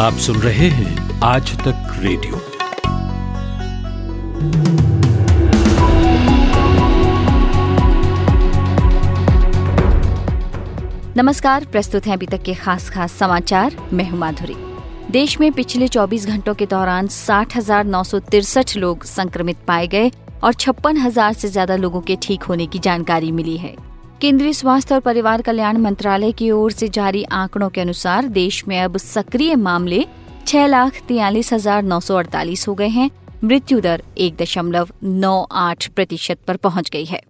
आप 0.00 0.12
सुन 0.14 0.36
रहे 0.36 0.68
हैं 0.68 1.20
आज 1.22 1.50
तक 1.58 1.88
रेडियो। 2.00 2.38
नमस्कार, 11.16 11.64
प्रस्तुत 11.64 12.06
हैं 12.06 12.12
अभी 12.12 12.26
तक 12.26 12.42
के 12.42 12.54
खास 12.54 12.88
खास 12.90 13.12
समाचार। 13.12 13.76
मैं 13.92 14.08
हूँ 14.10 14.18
माधुरी। 14.18 14.56
देश 15.10 15.38
में 15.40 15.50
पिछले 15.52 15.88
24 15.88 16.26
घंटों 16.26 16.54
के 16.54 16.66
दौरान 16.66 17.08
साठ 17.08 17.56
लोग 18.76 19.04
संक्रमित 19.04 19.58
पाए 19.68 19.86
गए 19.86 20.10
और 20.44 20.54
छप्पन 20.54 20.96
हज़ार 20.96 21.32
से 21.32 21.48
ज़्यादा 21.48 21.76
लोगों 21.76 22.00
के 22.00 22.16
ठीक 22.22 22.42
होने 22.42 22.66
की 22.66 22.78
जानकारी 22.78 23.32
मिली 23.32 23.56
है। 23.56 23.76
केंद्रीय 24.20 24.52
स्वास्थ्य 24.52 24.94
और 24.94 25.00
परिवार 25.00 25.42
कल्याण 25.42 25.76
मंत्रालय 25.76 26.32
की 26.32 26.50
ओर 26.50 26.72
से 26.72 26.88
जारी 26.88 27.22
आंकड़ों 27.24 27.68
के 27.68 27.80
अनुसार 27.80 28.26
देश 28.28 28.62
में 28.68 28.80
अब 28.80 28.96
सक्रिय 28.96 29.54
मामले 29.56 30.04
छह 30.46 30.66
लाख 30.66 31.00
तियालीस 31.08 31.52
हज़ार 31.52 31.82
नौ 31.82 32.00
सौ 32.00 32.16
अड़तालीस 32.16 32.66
हो 32.68 32.74
गए 32.74 32.88
हैं। 32.88 33.10
मृत्यु 33.44 33.80
दर 33.80 34.02
एक 34.18 34.36
दशमलव 34.36 34.88
नौ 35.02 35.32
आठ 35.52 35.86
प्रतिशत 35.88 36.38
पर 36.48 36.56
पहुँच 36.56 36.90
गई 36.90 37.04
है। 37.04 37.20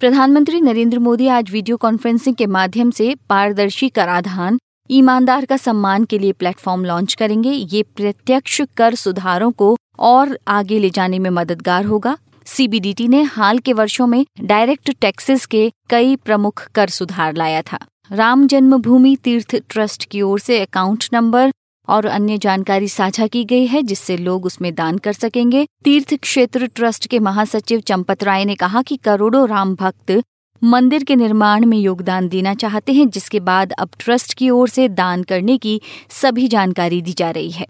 प्रधानमंत्री 0.00 0.60
नरेंद्र 0.60 0.98
मोदी 0.98 1.28
आज 1.28 1.50
वीडियो 1.50 1.76
कॉन्फ्रेंसिंग 1.76 2.36
के 2.36 2.46
माध्यम 2.48 2.90
से 2.90 3.14
पारदर्शी 3.28 3.88
कराधान, 3.90 4.58
ईमानदार 4.90 5.44
का 5.44 5.56
सम्मान 5.56 6.04
के 6.04 6.18
लिए 6.18 6.32
प्लेटफॉर्म 6.34 6.84
लॉन्च 6.84 7.14
करेंगे। 7.14 7.50
ये 7.50 7.82
प्रत्यक्ष 7.96 8.60
कर 8.76 8.94
सुधारों 8.94 9.50
को 9.52 9.76
और 10.00 10.38
आगे 10.48 10.78
ले 10.78 10.90
जाने 10.90 11.18
में 11.18 11.30
मददगार 11.32 11.84
होगा। 11.84 12.16
सीबीडीटी 12.48 13.06
ने 13.08 13.22
हाल 13.22 13.58
के 13.58 13.72
वर्षों 13.72 14.06
में 14.06 14.24
डायरेक्ट 14.40 14.90
टैक्सेस 14.90 15.44
के 15.46 15.70
कई 15.90 16.14
प्रमुख 16.16 16.62
कर 16.74 16.88
सुधार 16.88 17.34
लाया 17.34 17.62
था। 17.62 17.78
राम 18.12 18.46
जन्मभूमि 18.46 19.16
तीर्थ 19.16 19.54
ट्रस्ट 19.70 20.04
की 20.04 20.22
ओर 20.22 20.40
से 20.40 20.60
अकाउंट 20.60 21.04
नंबर 21.12 21.52
और 21.88 22.06
अन्य 22.06 22.38
जानकारी 22.38 22.88
साझा 22.88 23.26
की 23.26 23.44
गई 23.44 23.66
है, 23.66 23.82
जिससे 23.82 24.16
लोग 24.16 24.46
उसमें 24.46 24.74
दान 24.74 24.98
कर 24.98 25.12
सकेंगे। 25.12 25.66
तीर्थ 25.84 26.14
क्षेत्र 26.14 26.66
ट्रस्ट 26.66 27.06
के 27.06 27.18
महासचिव 27.18 27.80
चंपत 27.80 28.24
राय 28.24 28.44
ने 28.44 28.54
कहा 28.54 28.82
कि 28.82 28.96
करोड़ों 28.96 29.48
राम 29.48 29.74
भक्त 29.74 30.22
मंदिर 30.62 31.04
के 31.04 31.16
निर्माण 31.16 31.66
में 31.66 31.78
योगदान 31.78 32.28
देना 32.28 32.54
चाहते 32.54 32.92
हैं, 32.92 33.08
जिसके 33.08 33.40
बाद 33.40 33.72
अब 33.72 33.90
ट्रस्ट 33.98 34.34
की 34.34 34.50
ओर 34.50 34.68
से 34.68 34.88
दान 34.88 35.22
करने 35.22 35.58
की 35.58 35.80
सभी 36.10 36.48
जानकारी 36.48 37.02
दी 37.02 37.12
जा 37.12 37.30
रही 37.30 37.50
है। 37.50 37.66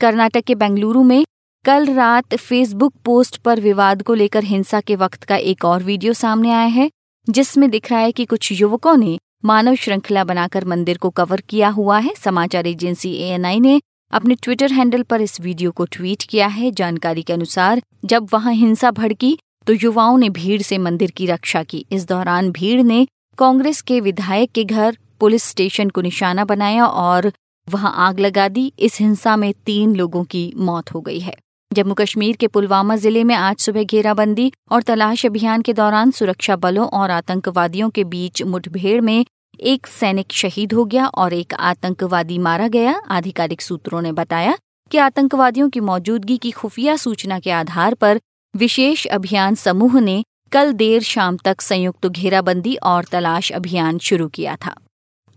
कर्नाटक 0.00 0.44
के 0.44 0.54
बेंगलुरु 0.54 1.02
में 1.02 1.24
कल 1.66 1.86
रात 1.86 2.34
फेसबुक 2.34 2.92
पोस्ट 3.04 3.36
पर 3.36 3.60
विवाद 3.60 4.02
को 4.02 4.14
लेकर 4.14 4.44
हिंसा 4.44 4.80
के 4.80 4.96
वक्त 4.96 5.24
का 5.24 5.36
एक 5.36 5.64
और 5.64 5.82
वीडियो 5.82 6.12
सामने 6.12 6.50
आया 6.50 6.66
है, 6.66 6.88
जिसमें 7.26 7.68
दिख 7.70 7.90
रहा 7.90 8.00
है 8.00 8.10
कि 8.12 8.24
कुछ 8.24 8.50
युवकों 8.52 8.96
ने 8.96 9.18
मानव 9.44 9.74
श्रृंखला 9.74 10.22
बनाकर 10.24 10.64
मंदिर 10.64 10.98
को 10.98 11.10
कवर 11.10 11.40
किया 11.40 11.68
हुआ 11.68 11.98
है। 11.98 12.12
समाचार 12.16 12.66
एजेंसी 12.66 13.12
एएनआई 13.12 13.60
ने 13.60 13.80
अपने 14.12 14.34
ट्विटर 14.34 14.72
हैंडल 14.72 15.02
पर 15.02 15.20
इस 15.20 15.40
वीडियो 15.40 15.70
को 15.70 15.84
ट्वीट 15.86 16.22
किया 16.22 16.46
है। 16.48 16.70
जानकारी 16.72 17.22
के 17.22 17.32
अनुसार, 17.32 17.82
जब 18.04 18.28
वहाँ 18.32 18.52
हिंसा 18.52 18.90
भड़की 18.90 19.36
तो 19.66 19.72
युवाओं 19.74 20.18
ने 20.18 20.28
भीड़ 20.30 20.60
से 20.62 20.78
मंदिर 20.78 21.10
की 21.10 21.26
रक्षा 21.26 21.62
की। 21.62 21.84
इस 21.92 22.06
दौरान 22.08 22.50
भीड़ 22.50 22.82
ने 22.82 23.06
कांग्रेस 23.38 23.80
के 23.80 23.98
विधायक 24.00 24.52
के 24.52 24.64
घर, 24.64 24.98
पुलिस 25.20 25.44
स्टेशन 25.44 25.90
को 25.90 26.00
निशाना 26.00 26.44
बनाया 26.44 26.86
और 26.86 27.30
वहाँ 27.68 27.92
आग 27.98 28.20
लगा 28.20 28.46
दी। 28.48 28.72
इस 28.78 29.00
हिंसा 29.00 29.36
में 29.36 29.52
तीन 29.66 29.96
लोगों 29.96 30.24
की 30.24 30.52
मौत 30.56 30.94
हो 30.94 31.00
गई 31.00 31.20
है। 31.20 31.34
जम्मू 31.76 31.94
कश्मीर 31.94 32.36
के 32.36 32.46
पुलवामा 32.46 32.94
ज़िले 32.96 33.22
में 33.24 33.34
आज 33.34 33.56
सुबह 33.60 33.84
घेराबंदी 33.84 34.50
और 34.72 34.82
तलाश 34.82 35.24
अभियान 35.26 35.62
के 35.62 35.72
दौरान 35.72 36.10
सुरक्षा 36.10 36.54
बलों 36.56 36.86
और 36.98 37.10
आतंकवादियों 37.10 37.88
के 37.90 38.04
बीच 38.04 38.42
मुठभेड़ 38.44 39.00
में 39.00 39.24
एक 39.64 39.86
सैनिक 39.86 40.32
शहीद 40.32 40.72
हो 40.72 40.84
गया 40.84 41.06
और 41.06 41.32
एक 41.32 41.52
आतंकवादी 41.54 42.38
मारा 42.38 42.68
गया। 42.68 42.94
आधिकारिक 43.10 43.62
सूत्रों 43.62 44.00
ने 44.02 44.12
बताया 44.12 44.56
कि 44.90 44.98
आतंकवादियों 44.98 45.68
की 45.68 45.80
मौजूदगी 45.82 46.36
की 46.38 46.50
खुफिया 46.52 46.96
सूचना 46.96 47.38
के 47.38 47.50
आधार 47.50 47.94
पर 47.96 48.20
विशेष 48.54 49.06
अभियान 49.12 49.54
समूह 49.56 50.00
ने 50.00 50.22
कल 50.52 50.72
देर 50.74 51.02
शाम 51.02 51.36
तक 51.44 51.60
संयुक्त 51.60 52.06
घेराबंदी 52.06 52.74
और 52.84 53.04
तलाश 53.12 53.52
अभियान 53.52 53.98
शुरू 53.98 54.28
किया 54.30 54.56
था। 54.56 54.76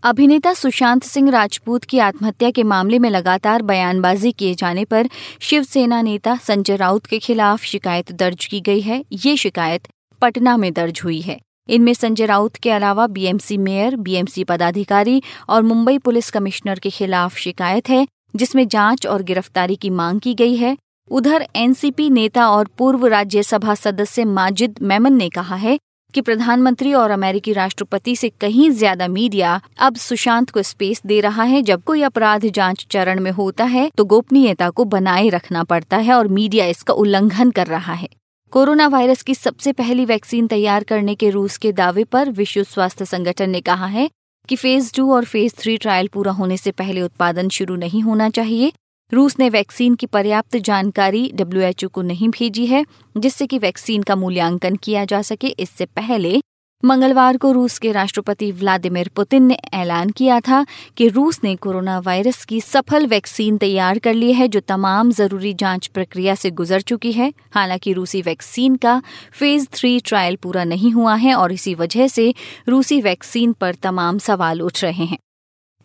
अभिनेता 0.03 0.53
सुशांत 0.53 1.03
सिंह 1.03 1.29
राजपूत 1.29 1.83
की 1.83 1.99
आत्महत्या 1.99 2.51
के 2.51 2.63
मामले 2.63 2.99
में 2.99 3.09
लगातार 3.09 3.61
बयानबाजी 3.61 4.31
किए 4.31 4.53
जाने 4.55 4.85
पर 4.85 5.09
शिवसेना 5.41 6.01
नेता 6.01 6.35
संजय 6.35 6.75
राउत 6.75 7.05
के 7.05 7.19
खिलाफ 7.19 7.63
शिकायत 7.63 8.11
दर्ज 8.11 8.45
की 8.45 8.61
गई 8.61 8.81
है। 8.81 9.05
ये 9.11 9.35
शिकायत 9.37 9.87
पटना 10.21 10.57
में 10.57 10.73
दर्ज 10.73 11.01
हुई 11.03 11.21
है। 11.21 11.39
इनमें 11.69 11.93
संजय 11.93 12.25
राउत 12.25 12.55
के 12.55 12.71
अलावा 12.71 13.07
बीएमसी 13.07 13.57
मेयर, 13.57 13.95
बीएमसी 13.95 14.43
पदाधिकारी 14.43 15.21
और 15.49 15.61
मुंबई 15.61 15.97
पुलिस 15.97 16.31
कमिश्नर 16.31 16.79
के 16.79 16.89
खिलाफ 16.89 17.37
शिकायत 17.37 17.89
है, 17.89 18.07
जिसमें 18.35 18.67
जाँच 18.67 19.07
और 19.07 19.23
गिरफ्तारी 19.23 19.75
की 19.75 19.89
मांग 19.89 20.19
की 20.19 20.33
गई 20.33 20.55
है। 20.55 20.77
उधर 21.11 21.47
एनसीपी 21.55 22.09
नेता 22.09 22.49
और 22.49 22.67
पूर्व 22.77 23.05
राज्यसभा 23.05 23.75
सदस्य 23.75 24.25
माजिद 24.25 24.79
मेमन 24.81 25.13
ने 25.13 25.29
कहा 25.29 25.55
है 25.55 25.79
कि 26.13 26.21
प्रधानमंत्री 26.21 26.93
और 26.93 27.11
अमेरिकी 27.11 27.53
राष्ट्रपति 27.53 28.15
से 28.15 28.29
कहीं 28.41 28.69
ज़्यादा 28.71 29.07
मीडिया 29.09 29.59
अब 29.79 29.95
सुशांत 29.97 30.49
को 30.49 30.61
स्पेस 30.63 31.01
दे 31.05 31.19
रहा 31.21 31.43
है। 31.43 31.61
जब 31.63 31.83
कोई 31.83 32.01
अपराध 32.03 32.45
जाँच 32.47 32.85
चरण 32.91 33.19
में 33.19 33.31
होता 33.31 33.65
है 33.65 33.89
तो 33.97 34.05
गोपनीयता 34.05 34.69
को 34.69 34.85
बनाए 34.87 35.27
रखना 35.29 35.63
पड़ता 35.65 35.97
है 35.97 36.13
और 36.13 36.27
मीडिया 36.29 36.65
इसका 36.67 36.93
उल्लंघन 36.95 37.51
कर 37.51 37.67
रहा 37.67 37.93
है। 37.93 38.09
कोरोना 38.53 38.87
वायरस 38.87 39.21
की 39.21 39.35
सबसे 39.35 39.71
पहली 39.73 40.05
वैक्सीन 40.05 40.47
तैयार 40.47 40.83
करने 40.83 41.15
के 41.15 41.29
रूस 41.29 41.57
के 41.57 41.71
दावे 41.73 42.03
पर 42.03 42.29
विश्व 42.31 42.63
स्वास्थ्य 42.65 43.05
संगठन 43.05 43.49
ने 43.49 43.61
कहा 43.61 43.85
है 43.87 44.09
कि 44.49 44.55
फ़ेज़ 44.55 44.91
टू 44.95 45.11
और 45.13 45.25
फ़ेज़ 45.25 45.53
थ्री 45.53 45.77
ट्रायल 45.77 46.07
पूरा 46.07 46.31
होने 46.31 46.57
से 46.57 46.71
पहले 46.73 47.01
उत्पादन 47.01 47.49
शुरू 47.49 47.75
नहीं 47.75 48.01
होना 48.01 48.29
चाहिए। 48.29 48.71
रूस 49.11 49.35
ने 49.39 49.49
वैक्सीन 49.49 49.95
की 49.95 50.05
पर्याप्त 50.05 50.57
जानकारी 50.57 51.31
डब्ल्यूएचओ 51.35 51.87
को 51.87 52.01
नहीं 52.01 52.29
भेजी 52.29 52.65
है, 52.65 52.85
जिससे 53.17 53.47
कि 53.47 53.57
वैक्सीन 53.57 54.03
का 54.03 54.15
मूल्यांकन 54.15 54.75
किया 54.75 55.05
जा 55.05 55.21
सके। 55.21 55.47
इससे 55.47 55.85
पहले 55.85 56.39
मंगलवार 56.83 57.37
को 57.37 57.51
रूस 57.51 57.77
के 57.79 57.91
राष्ट्रपति 57.91 58.51
व्लादिमीर 58.51 59.09
पुतिन 59.15 59.43
ने 59.43 59.57
ऐलान 59.73 60.09
किया 60.09 60.39
था 60.39 60.65
कि 60.97 61.07
रूस 61.07 61.39
ने 61.43 61.55
कोरोना 61.55 61.97
वायरस 61.99 62.45
की 62.45 62.59
सफल 62.61 63.07
वैक्सीन 63.07 63.57
तैयार 63.57 63.99
कर 63.99 64.13
ली 64.13 64.31
है, 64.33 64.47
जो 64.47 64.59
तमाम 64.59 65.11
ज़रूरी 65.11 65.53
जाँच 65.53 65.87
प्रक्रिया 65.87 66.35
से 66.35 66.51
गुजर 66.51 66.81
चुकी 66.81 67.11
है। 67.11 67.33
हालाँकि 67.51 67.93
रूसी 67.93 68.21
वैक्सीन 68.21 68.75
का 68.75 69.01
फ़ेज़ 69.33 69.67
थ्री 69.73 69.99
ट्रायल 69.99 70.35
पूरा 70.35 70.63
नहीं 70.63 70.91
हुआ 70.91 71.15
है 71.15 71.33
और 71.35 71.51
इसी 71.51 71.75
वजह 71.75 72.07
से 72.07 72.33
रूसी 72.69 73.01
वैक्सीन 73.01 73.53
पर 73.53 73.75
तमाम 73.75 74.17
सवाल 74.17 74.61
उठ 74.61 74.83
रहे 74.83 75.05
हैं। 75.05 75.17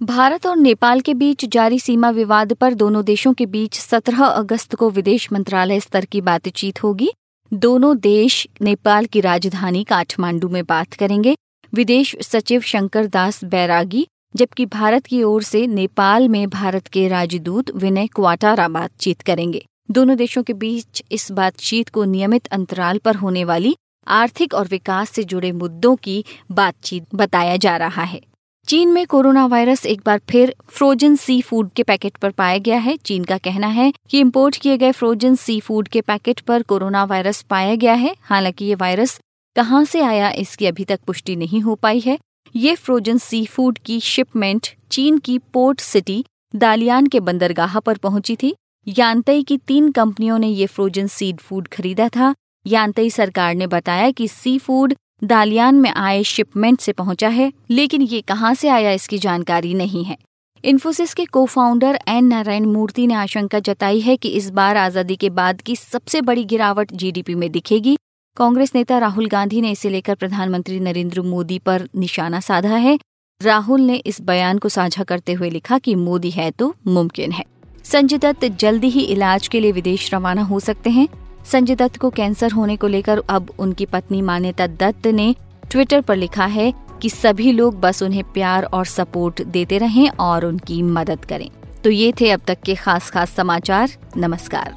भारत 0.03 0.47
और 0.47 0.57
नेपाल 0.57 1.01
के 1.01 1.15
बीच 1.15 1.45
जारी 1.45 1.79
सीमा 1.79 2.11
विवाद 2.11 2.53
पर 2.53 2.75
दोनों 2.75 3.05
देशों 3.05 3.33
के 3.35 3.47
बीच 3.47 3.79
17 3.79 4.27
अगस्त 4.27 4.75
को 4.75 4.91
विदेश 4.91 5.33
मंत्रालय 5.33 5.81
स्तर 5.81 6.05
की 6.05 6.21
बातचीत 6.21 6.83
होगी। 6.83 7.11
दोनों 7.53 7.97
देश 7.99 8.49
नेपाल 8.63 9.05
की 9.05 9.21
राजधानी 9.21 9.85
काठमांडू 9.85 10.49
में 10.49 10.65
बात 10.65 10.95
करेंगे। 10.95 11.37
विदेश 11.73 12.17
सचिव 12.23 12.61
शंकर 12.61 13.07
दास 13.07 13.45
बैरागी, 13.45 14.07
जबकि 14.37 14.67
भारत 14.67 15.07
की 15.07 15.23
ओर 15.23 15.43
से 15.43 15.67
नेपाल 15.67 16.29
में 16.29 16.49
भारत 16.51 16.89
के 16.89 17.09
राजदूत 17.09 17.71
विनय 17.71 18.07
क्वाटारा 18.07 18.69
बातचीत 18.69 19.23
करेंगे। 19.23 19.65
दोनों 19.91 20.17
देशों 20.17 20.43
के 20.43 20.53
बीच 20.53 21.03
इस 21.13 21.33
बातचीत 21.33 21.89
को 21.89 22.05
नियमित 22.05 22.47
अंतराल 22.47 22.99
पर 22.99 23.15
होने 23.15 23.45
वाली 23.45 23.77
आर्थिक 24.07 24.55
और 24.55 24.67
विकास 24.67 25.11
से 25.11 25.25
जुड़े 25.25 25.53
मुद्दों 25.53 25.97
की 25.97 26.25
बातचीत 26.53 27.07
बताया 27.15 27.57
जा 27.57 27.77
रहा 27.77 28.03
है। 28.03 28.21
चीन 28.69 28.89
में 28.89 29.07
कोरोना 29.07 29.45
वायरस 29.47 29.85
एक 29.87 30.01
बार 30.07 30.21
फिर 30.31 30.55
फ्रोजन 30.69 31.15
सी 31.17 31.41
फ़ूड 31.43 31.71
के 31.71 31.83
पैकेट 31.83 32.17
पर 32.17 32.31
पाया 32.31 32.59
गया 32.59 32.77
है। 32.79 32.97
चीन 32.97 33.25
का 33.25 33.37
कहना 33.39 33.67
है 33.67 33.93
कि 34.11 34.21
इंपोर्ट 34.21 34.57
किए 34.57 34.77
गए 34.79 34.93
फ्रोजन 34.93 35.35
सी 35.35 35.59
फ़ूड 35.61 35.89
के 35.89 36.01
पैकेट 36.01 36.41
पर 36.41 36.63
कोरोना 36.63 37.03
वायरस 37.05 37.43
पाया 37.43 37.75
गया 37.75 37.95
है। 37.95 38.15
हालाँकि 38.23 38.65
ये 38.65 38.75
वायरस 38.75 39.19
कहाँ 39.57 39.85
से 39.85 40.01
आया, 40.01 40.31
इसकी 40.31 40.67
अभी 40.67 40.85
तक 40.85 41.01
पुष्टि 41.07 41.37
नहीं 41.37 41.61
हो 41.61 41.75
पाई 41.75 42.01
है। 42.01 42.19
ये 42.57 42.75
फ्रोजन 42.75 43.19
सी 43.19 43.45
फ़ूड 43.47 43.79
की 43.79 44.01
शिपमेंट 44.01 44.69
चीन 44.91 45.19
की 45.19 45.39
पोर्ट 45.53 45.81
सिटी 45.81 46.25
दालियान 46.55 47.07
के 47.07 47.21
बंदरगाह 47.21 47.79
पर 47.81 47.99
पहुँची 47.99 48.37
थी। 48.37 48.55
यानतई 48.87 49.43
की 49.43 49.59
तीन 49.59 49.91
कंपनियों 49.93 50.39
ने 50.39 50.49
ये 50.49 50.67
फ्रोजन 50.67 51.07
सीड 51.07 51.41
फ़ूड 51.41 51.69
खरीदा 51.69 52.09
था। 52.09 52.35
यानतई 52.67 53.11
सरकार 53.11 53.55
ने 53.55 53.67
बताया 53.67 54.11
कि 54.11 54.29
सी 54.29 54.59
फ़ूड 54.59 54.95
दालियान 55.23 55.75
में 55.75 55.91
आए 55.91 56.23
शिपमेंट 56.25 56.81
से 56.81 56.93
पहुँचा 56.93 57.29
है, 57.29 57.53
लेकिन 57.71 58.03
ये 58.03 58.21
कहाँ 58.21 58.55
से 58.55 58.69
आया 58.69 58.91
इसकी 58.93 59.19
जानकारी 59.19 59.75
नहीं 59.75 60.05
है। 60.05 60.17
इन्फोसिस 60.65 61.15
के 61.15 61.25
को 61.25 61.45
फाउंडर 61.47 61.99
एन 62.09 62.25
नारायण 62.25 62.65
मूर्ति 62.65 63.07
ने 63.07 63.15
आशंका 63.15 63.59
जताई 63.61 64.01
है 64.01 64.17
कि 64.17 64.29
इस 64.31 64.51
बार 64.51 64.77
आज़ादी 64.77 65.17
के 65.17 65.31
बाद 65.31 65.61
की 65.61 65.77
सबसे 65.77 66.21
बड़ी 66.21 66.45
गिरावट 66.45 66.93
जीडीपी 66.93 67.35
में 67.35 67.51
दिखेगी। 67.53 67.97
कांग्रेस 68.37 68.75
नेता 68.75 68.99
राहुल 68.99 69.27
गांधी 69.27 69.61
ने 69.61 69.71
इसे 69.71 69.91
लेकर 69.91 70.15
प्रधानमंत्री 70.15 70.79
नरेंद्र 70.81 71.23
मोदी 71.23 71.59
पर 71.59 71.89
निशाना 71.97 72.41
साधा 72.41 72.77
है। 72.77 72.99
राहुल 73.41 73.81
ने 73.81 73.97
इस 73.97 74.21
बयान 74.23 74.59
को 74.59 74.69
साझा 74.69 75.05
करते 75.05 75.33
हुए 75.33 75.51
लिखा 75.51 75.79
कि 75.79 75.95
मोदी 75.95 76.31
है 76.31 76.51
तो 76.51 76.75
मुमकिन 76.87 77.33
है। 77.33 77.45
संजय 77.85 78.19
दत्त 78.19 78.45
जल्दी 78.45 78.89
ही 78.89 79.01
इलाज 79.03 79.49
के 79.49 79.61
लिए 79.61 79.73
विदेश 79.73 80.13
रवाना 80.15 80.43
हो 80.43 80.61
सकते 80.61 80.91
हैं। 80.91 81.09
संजय 81.45 81.75
दत्त 81.75 81.97
को 81.97 82.11
कैंसर 82.11 82.53
होने 82.53 82.77
को 82.77 82.87
लेकर 82.87 83.23
अब 83.29 83.51
उनकी 83.59 83.87
पत्नी 83.87 84.23
मान्यता 84.23 84.67
दत्त 84.67 85.07
ने 85.07 85.35
ट्विटर 85.71 86.01
पर 86.01 86.17
लिखा 86.17 86.45
है 86.47 86.73
कि 87.03 87.11
सभी 87.11 87.53
लोग 87.53 87.81
बस 87.81 88.03
उन्हें 88.03 88.23
प्यार 88.25 88.65
और 88.65 88.85
सपोर्ट 88.85 89.43
देते 89.43 89.79
रहें 89.79 90.09
और 90.11 90.45
उनकी 90.45 90.83
मदद 90.83 91.25
करें। 91.25 91.49
तो 91.85 91.91
ये 91.91 92.13
थे 92.21 92.31
अब 92.31 92.41
तक 92.47 92.61
के 92.61 92.75
खास 92.75 93.11
खास 93.11 93.31
समाचार। 93.31 93.91
नमस्कार। 94.17 94.75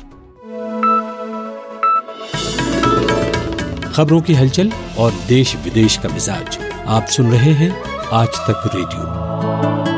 खबरों 3.93 4.21
की 4.21 4.33
हलचल 4.33 4.71
और 4.99 5.13
देश 5.27 5.55
विदेश 5.55 5.97
का 5.97 6.09
मिजाज 6.09 6.57
आप 6.87 7.05
सुन 7.05 7.31
रहे 7.31 7.53
हैं 7.53 7.71
आज 8.13 8.27
तक 8.27 8.71
रेडियो। 8.75 9.96